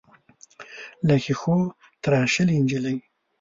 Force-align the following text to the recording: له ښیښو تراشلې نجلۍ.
له 1.07 1.15
ښیښو 1.23 1.57
تراشلې 2.03 2.55
نجلۍ. 2.63 2.97